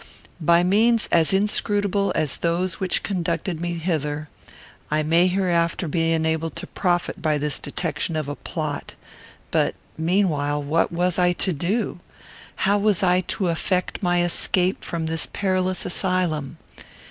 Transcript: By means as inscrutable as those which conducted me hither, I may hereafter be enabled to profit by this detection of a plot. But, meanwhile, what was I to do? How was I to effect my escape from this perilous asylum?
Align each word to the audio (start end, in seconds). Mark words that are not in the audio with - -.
By 0.41 0.63
means 0.63 1.07
as 1.11 1.31
inscrutable 1.31 2.11
as 2.15 2.37
those 2.37 2.79
which 2.79 3.03
conducted 3.03 3.61
me 3.61 3.75
hither, 3.75 4.29
I 4.89 5.03
may 5.03 5.27
hereafter 5.27 5.87
be 5.87 6.11
enabled 6.11 6.55
to 6.55 6.65
profit 6.65 7.21
by 7.21 7.37
this 7.37 7.59
detection 7.59 8.15
of 8.15 8.27
a 8.27 8.35
plot. 8.35 8.95
But, 9.51 9.75
meanwhile, 9.99 10.63
what 10.63 10.91
was 10.91 11.19
I 11.19 11.33
to 11.33 11.53
do? 11.53 11.99
How 12.65 12.79
was 12.79 13.03
I 13.03 13.21
to 13.27 13.49
effect 13.49 14.01
my 14.01 14.23
escape 14.23 14.83
from 14.83 15.05
this 15.05 15.27
perilous 15.31 15.85
asylum? 15.85 16.57